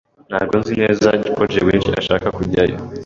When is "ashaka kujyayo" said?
2.01-2.77